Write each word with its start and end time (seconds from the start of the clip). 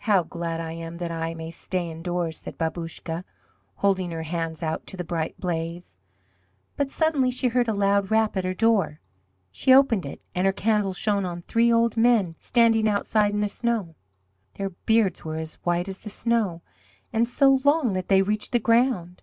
"How 0.00 0.22
glad 0.22 0.60
I 0.60 0.72
am 0.74 0.98
that 0.98 1.10
I 1.10 1.32
may 1.34 1.50
stay 1.50 1.90
indoors," 1.90 2.40
said 2.40 2.58
Babouscka, 2.58 3.24
holding 3.76 4.10
her 4.10 4.24
hands 4.24 4.62
out 4.62 4.86
to 4.88 4.98
the 4.98 5.02
bright 5.02 5.40
blaze. 5.40 5.96
But 6.76 6.90
suddenly 6.90 7.30
she 7.30 7.48
heard 7.48 7.66
a 7.66 7.72
loud 7.72 8.10
rap 8.10 8.36
at 8.36 8.44
her 8.44 8.52
door. 8.52 9.00
She 9.50 9.72
opened 9.72 10.04
it 10.04 10.20
and 10.34 10.44
her 10.46 10.52
candle 10.52 10.92
shone 10.92 11.24
on 11.24 11.40
three 11.40 11.72
old 11.72 11.96
men 11.96 12.36
standing 12.38 12.86
outside 12.86 13.32
in 13.32 13.40
the 13.40 13.48
snow. 13.48 13.94
Their 14.56 14.68
beards 14.84 15.24
were 15.24 15.38
as 15.38 15.54
white 15.64 15.88
as 15.88 16.00
the 16.00 16.10
snow, 16.10 16.60
and 17.10 17.26
so 17.26 17.60
long 17.64 17.94
that 17.94 18.08
they 18.08 18.20
reached 18.20 18.52
the 18.52 18.58
ground. 18.60 19.22